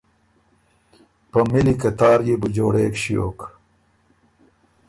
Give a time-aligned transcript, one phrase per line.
[1.31, 3.39] په مِلی قطار يې بو جوړېک ݭیوک